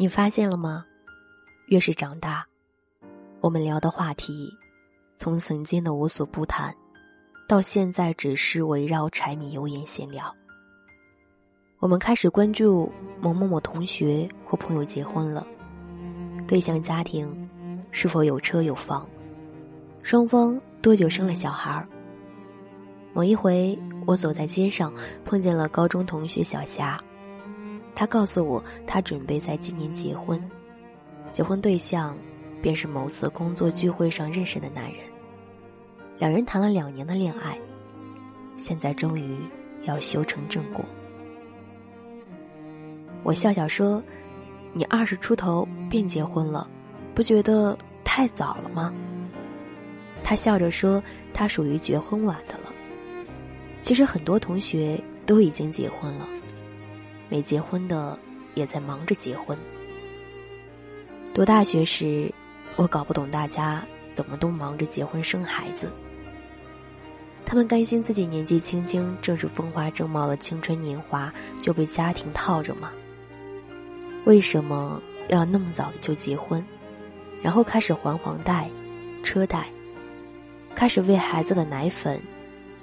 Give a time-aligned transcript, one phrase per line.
[0.00, 0.82] 你发现了吗？
[1.66, 2.42] 越是长大，
[3.42, 4.50] 我们聊的话题，
[5.18, 6.74] 从曾经的无所不谈，
[7.46, 10.34] 到现在只是围绕柴米油盐闲聊。
[11.80, 12.90] 我们开始关注
[13.20, 15.46] 某某某同学或朋友结婚了，
[16.48, 17.50] 对象家庭
[17.90, 19.06] 是否有车有房，
[20.02, 21.86] 双方多久生了小孩儿。
[23.12, 24.90] 某一回，我走在街上，
[25.26, 26.98] 碰见了高中同学小霞，
[27.94, 30.42] 他告诉我，他准备在今年结婚。
[31.32, 32.16] 结婚对象
[32.60, 35.00] 便是某次工作聚会上认识的男人，
[36.18, 37.58] 两人谈了两年的恋爱，
[38.56, 39.38] 现在终于
[39.84, 40.84] 要修成正果。
[43.22, 44.02] 我笑笑说
[44.72, 46.68] ：“你二十出头便结婚了，
[47.14, 48.92] 不觉得太早了吗？”
[50.24, 52.72] 他笑着说：“他属于结婚晚的了。
[53.82, 56.28] 其实很多同学都已经结婚了，
[57.30, 58.18] 没结婚的
[58.54, 59.56] 也在忙着结婚。”
[61.32, 62.30] 读大学时，
[62.76, 63.82] 我搞不懂大家
[64.12, 65.90] 怎么都忙着结婚生孩子。
[67.46, 72.92] 他们甘心自己年纪轻轻，正是风华正茂的青春年华，就被家庭套着吗？
[74.24, 76.64] 为什么要那么早就结婚，
[77.42, 78.68] 然后开始还房贷、
[79.22, 79.66] 车贷，
[80.74, 82.20] 开始为孩子的奶粉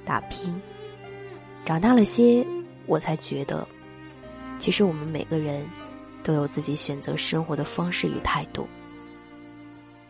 [0.04, 0.60] 打拼？
[1.64, 2.46] 长大了些，
[2.88, 3.66] 我才觉得，
[4.60, 5.66] 其实我们每个人。
[6.24, 8.68] 都有自己选择生活的方式与态度。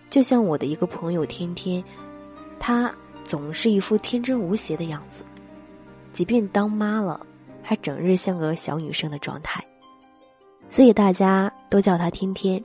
[0.10, 1.84] 就像我的一个朋友天天，
[2.60, 2.92] 她
[3.24, 5.24] 总是一副天真无邪的样子，
[6.12, 7.24] 即便当妈了，
[7.62, 9.64] 还整日像个小女生的状态，
[10.72, 12.64] 所以大家都叫她天天。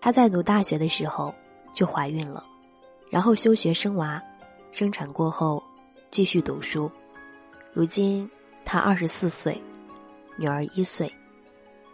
[0.00, 1.32] 她在读大学的时候
[1.72, 2.44] 就怀孕了，
[3.10, 4.20] 然后休学生娃，
[4.72, 5.62] 生产过后
[6.10, 6.90] 继续读书。
[7.72, 8.28] 如今
[8.64, 9.62] 她二十四岁，
[10.40, 11.12] 女儿一岁。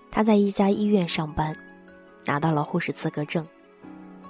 [0.08, 1.52] 她在一家医院上班，
[2.24, 3.44] 拿到了护士资格证，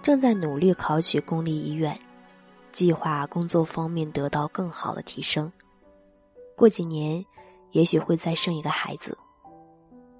[0.02, 1.94] 正在努力考取公立医院，
[2.72, 5.52] 计划工作方面得到更好的提升。
[6.56, 7.22] 过几年，
[7.72, 9.16] 也许会再生一个孩子。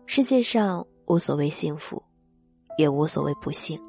[0.04, 2.03] 世界上无所谓幸福，
[2.76, 3.81] 也无所谓不幸，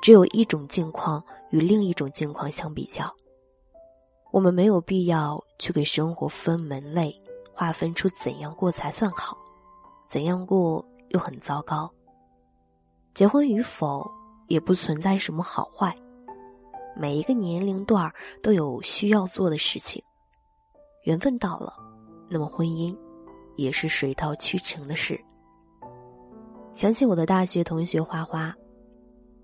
[0.00, 1.20] 只有一种境况
[1.50, 3.12] 与另一种境况相比较。
[4.30, 7.12] 我们没有必要去给生活分门类，
[7.56, 9.36] 划分出怎样过才算好。
[10.08, 11.90] 怎样过又很糟糕。
[13.14, 14.08] 结婚与否
[14.46, 15.96] 也不存在什么好坏，
[16.94, 18.12] 每一个年龄段
[18.42, 20.00] 都有需要做的事情。
[21.04, 21.72] 缘分到了，
[22.28, 22.96] 那么婚姻
[23.56, 25.18] 也是水到渠成的事。
[26.74, 28.54] 想起我的大学同学花花，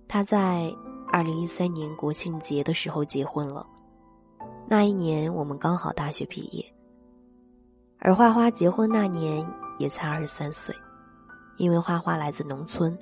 [0.07, 0.71] 她在
[1.09, 3.67] 二零一三年国庆节的时候结婚了。
[4.69, 6.65] 那一年我们刚好大学毕业，
[8.03, 9.47] 而花花结婚那年。
[9.79, 10.73] 也才二十三岁，
[11.57, 12.97] 因为花花来自农村，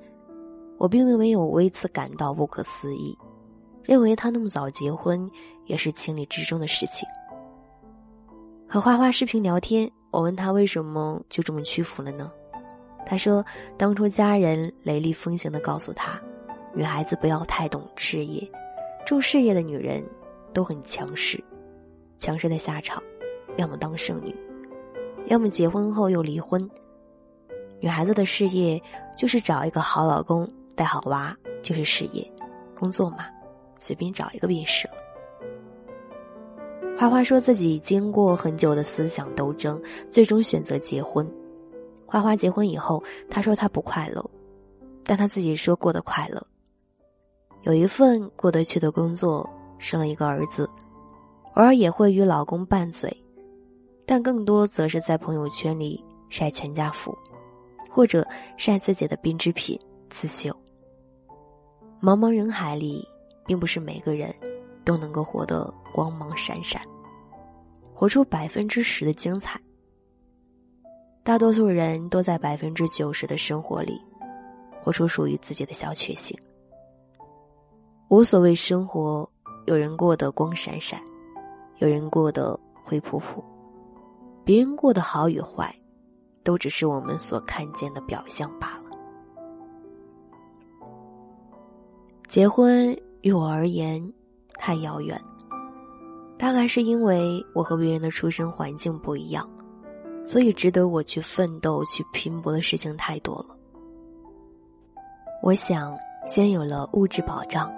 [0.79, 3.15] 我并没有为此感到不可思议，
[3.83, 5.31] 认为她那么早结婚
[5.67, 7.07] 也是情理之中的事情。
[8.67, 12.33] 和花花视频聊天，我问他为什么就这么屈服了呢？
[13.05, 13.45] 他说，
[13.77, 16.19] 当初家人雷厉风行的告诉他，
[16.73, 18.49] 女孩子不要太懂事业，
[19.05, 20.03] 重事业的女人
[20.55, 21.43] 都很强势，
[22.17, 23.03] 强势的下场，
[23.59, 24.35] 要么当剩女。
[25.27, 26.69] 要么结婚后又离婚。
[27.81, 28.81] 女孩子的事业
[29.17, 32.29] 就是找一个好老公，带好娃就是事业，
[32.79, 33.27] 工作嘛，
[33.79, 34.95] 随便找一个便是了。
[36.99, 41.27] 花花说自己经过很久的思想斗争，最终选择结婚。
[42.05, 44.23] 花花结婚以后，她说她不快乐，
[45.05, 46.47] 但她自己说过得快乐。
[47.63, 49.49] 有一份过得去的工作，
[49.79, 50.69] 生了一个儿子，
[51.55, 53.11] 偶尔也会与老公拌嘴。
[54.11, 57.17] 但更多则是在朋友圈里晒全家福，
[57.89, 58.27] 或者
[58.57, 59.79] 晒自己的编织品、
[60.09, 60.51] 刺绣。
[62.03, 63.07] 茫茫人海里，
[63.47, 64.35] 并不是每个人
[64.85, 66.83] 都能够活得光芒闪闪，
[67.95, 69.61] 活出百分之十的精彩。
[71.23, 73.97] 大多数人都在百分之九十的生活里，
[74.83, 76.37] 活出属于自己的小确幸。
[78.09, 79.31] 无所谓生活，
[79.67, 81.01] 有人过得光闪闪，
[81.79, 83.41] 有人过得灰扑扑。
[84.45, 85.75] 别人过得好与坏，
[86.43, 88.91] 都只是我们所看见的表象罢了。
[92.27, 94.01] 结婚于我而言
[94.55, 95.21] 太遥远，
[96.39, 99.49] 大概是因为我和别人的出生环境不一样，
[100.25, 103.57] 所以值得我去奋斗、去拼搏的事情太多了。
[105.43, 105.97] 我想，
[106.27, 107.73] 先有了物质保障，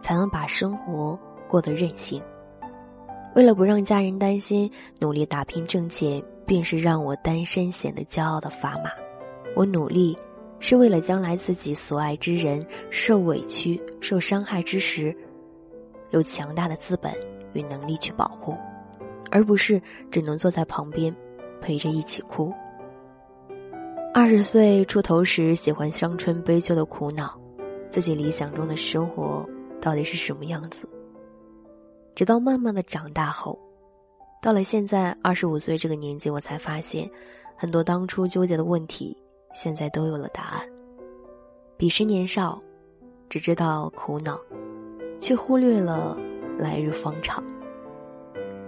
[0.00, 1.18] 才能把生活
[1.48, 2.22] 过得任性。
[3.34, 8.90] 为了不让家人担心，努力打拼挣钱，便是让我单身显得骄傲的砝码。
[9.54, 10.18] 我努力，
[10.58, 15.16] 是为了将来自己所爱之人受委屈、受伤害之时，
[16.10, 17.12] 有强大的资本
[17.52, 18.56] 与能力去保护，
[19.30, 19.80] 而不是
[20.10, 21.14] 只能坐在旁边
[21.60, 22.52] 陪着一起哭。
[24.12, 27.40] 二十岁出头时，喜欢伤春悲秋的苦恼，
[27.90, 29.48] 自己理想中的生活
[29.80, 30.88] 到底是什么样子？
[32.14, 33.58] 直到慢慢的长大后，
[34.42, 37.10] 到了现在二十五岁这个年纪，我才发现，
[37.56, 39.16] 很多当初纠结的问题。
[39.52, 40.62] 现在都有了答案。
[41.76, 42.62] 彼时年少，
[43.28, 44.38] 只知道苦恼，
[45.18, 46.16] 却忽略了
[46.56, 47.42] 来日方长。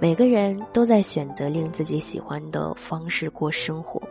[0.00, 4.02] 每个人都在选择令自己喜欢的方式过生活，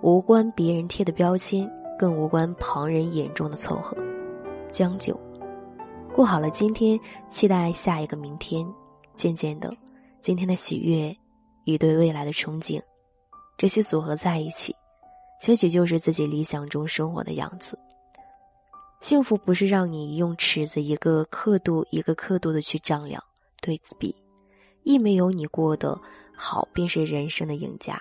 [0.00, 3.96] 无关别人贴的标签，更无关旁人眼中的凑合、
[4.72, 5.16] 将就。
[6.14, 8.64] 过好了今天，期待下一个明天。
[9.14, 9.76] 渐渐的，
[10.20, 11.12] 今天的喜悦
[11.64, 12.80] 与对未来的憧憬，
[13.58, 14.72] 这些组合在一起。
[15.48, 17.76] 也许就是自己理想中生活的样子。
[19.00, 23.20] 幸福不是让你用尺子一个刻度一个刻度的去丈量，
[23.60, 24.14] 对此比，
[24.84, 26.00] 亦没有你过得
[26.32, 28.00] 好便是人生的赢家。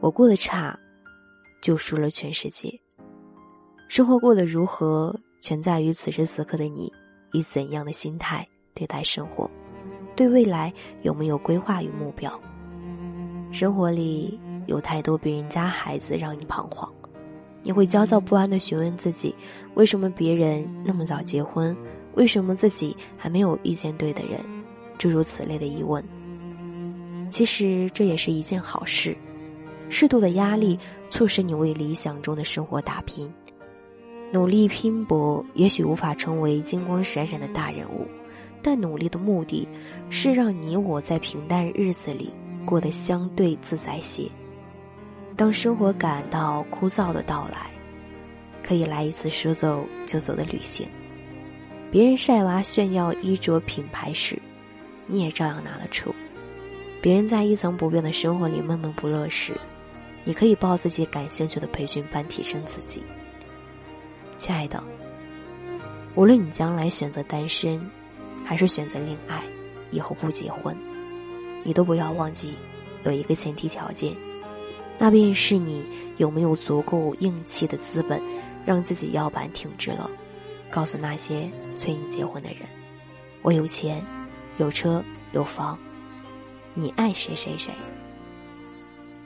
[0.00, 0.76] 我过得差，
[1.62, 2.68] 就输了全世界。
[3.86, 6.92] 生活过得如何，全在于此时此刻的你
[7.32, 9.50] 以怎样的心态对待生活，
[10.14, 10.72] 对未来
[11.02, 12.32] 有没有规划与目标。
[13.52, 14.38] 生活里。
[14.66, 16.88] 有太多别人家孩子让你彷徨，
[17.64, 19.34] 你会焦躁不安的询问自己：
[19.74, 21.76] 为什么别人那么早结婚？
[22.14, 24.38] 为什么自己还没有遇见对的人？
[24.96, 26.04] 诸如此类的疑问。
[27.30, 29.16] 其实这也是一件好事，
[29.88, 30.78] 适度的压力
[31.08, 33.32] 促使你为理想中的生活打拼，
[34.32, 35.44] 努力拼搏。
[35.54, 38.06] 也许无法成为金光闪闪的大人物，
[38.62, 39.66] 但努力的目的
[40.08, 42.32] 是让你我在平淡日子里
[42.64, 44.28] 过得相对自在些。
[45.36, 47.70] 当生活感到枯燥的到来，
[48.62, 50.86] 可以来一次说走就走的旅行。
[51.90, 54.38] 别人晒娃炫耀衣着品牌时，
[55.06, 56.14] 你也照样拿得出。
[57.02, 59.54] 别人在一成不变的生活里闷闷不乐时，
[60.22, 63.02] 你可以报自己感兴趣的培训班提升自己。
[64.40, 64.82] 亲爱的，
[66.14, 67.78] 无论你将来选择单身，
[68.42, 69.44] 还是选择恋爱，
[69.90, 70.74] 以后不结婚，
[71.62, 72.54] 你都不要忘记
[73.04, 74.16] 有一个前提条件。
[74.98, 75.84] 那便是你
[76.16, 78.18] 有没有足够硬气的资本，
[78.64, 80.10] 让自己腰板挺直了，
[80.70, 81.46] 告诉那些
[81.76, 82.60] 催你结婚的人
[83.42, 84.02] ：“我有钱，
[84.56, 85.78] 有车有房，
[86.72, 87.70] 你爱谁谁谁。”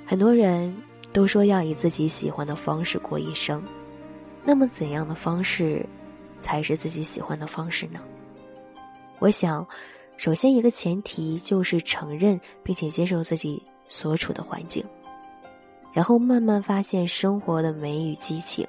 [0.04, 0.76] 很多人
[1.12, 3.62] 都说要以自己喜欢的方式过一生，
[4.44, 5.84] 那么怎样的方式
[6.40, 8.00] 才是自己喜欢的方式呢？
[9.18, 9.66] 我想，
[10.16, 14.84] 首先一个前提就是承认并且接受自己所处的环境。
[15.92, 18.66] 然后慢慢发现生活的美与激情，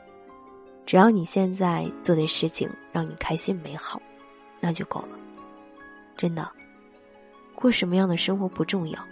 [0.86, 4.00] 只要你现在做的事情让你开心美好，
[4.60, 5.18] 那就够了。
[6.16, 6.48] 真的，
[7.56, 9.04] 过什么样的生活不重要，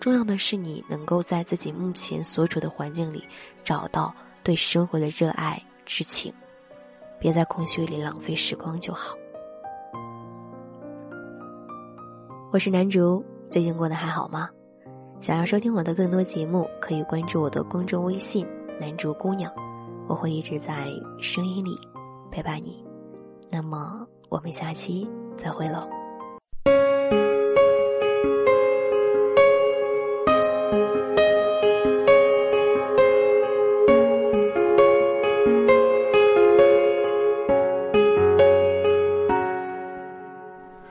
[0.00, 3.22] 重要的是你能够在自己目前所处的环境里
[3.62, 4.12] 找到
[4.42, 5.62] 对生活的热爱
[5.92, 6.32] 事情，
[7.18, 9.16] 别在空虚里浪费时光就好。
[12.52, 14.48] 我是南竹，最近过得还好吗？
[15.20, 18.46] 想要收听我的更多节目，可以关注我的公众微信
[18.80, 19.52] “南竹姑娘”，
[20.06, 20.86] 我会一直在
[21.20, 21.76] 声音里
[22.30, 22.86] 陪伴你。
[23.50, 25.88] 那么，我们下期再会喽。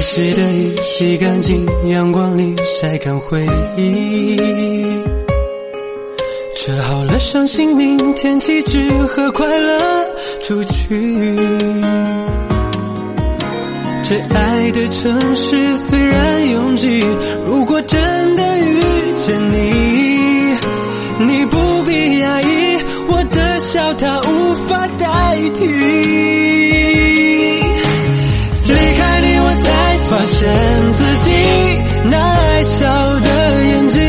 [0.00, 4.34] 泪湿的衣洗干净，阳光里晒干回忆。
[6.56, 9.78] 折好了伤心，明天起只和快乐
[10.42, 11.36] 出去。
[14.02, 16.09] 这爱的城市虽然
[30.50, 31.30] 看自己
[32.10, 34.00] 那爱笑的眼睛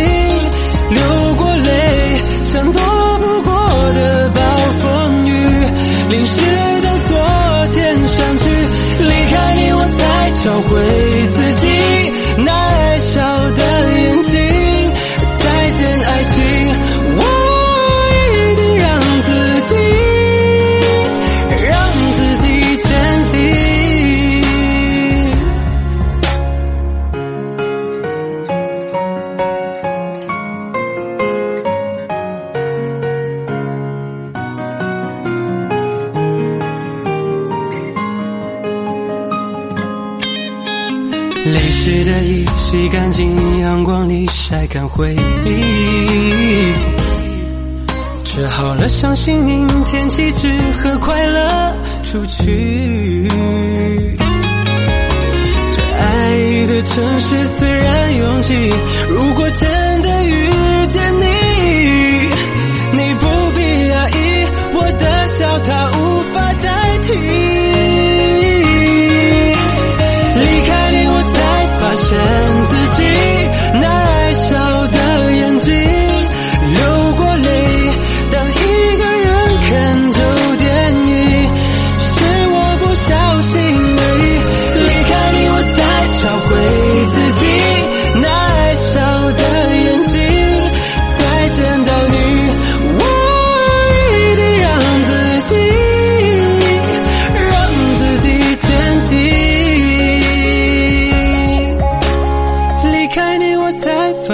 [0.89, 1.71] 流过泪
[2.45, 2.81] 像躲
[3.19, 4.41] 不过的暴
[4.81, 5.29] 风雨。
[6.10, 8.45] 淋湿的昨天删去
[9.03, 11.00] 离开你我才找回
[41.51, 45.13] 泪湿的衣洗干净阳光里晒干回
[45.46, 46.74] 忆。
[48.24, 50.48] 折好了伤心明天起只
[50.79, 53.27] 和快乐出去。
[55.74, 58.72] 这爱的城市虽然拥挤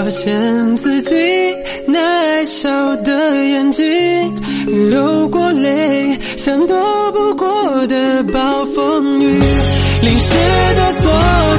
[0.07, 1.15] 发现自己
[1.85, 3.83] 那爱笑的眼睛
[4.89, 9.37] 流过泪像躲不过的暴风雨。
[10.01, 10.33] 淋湿
[10.75, 11.11] 的昨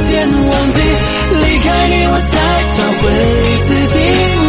[0.09, 0.81] 天忘记
[1.43, 3.11] 离开你我才找回
[3.69, 4.48] 自己。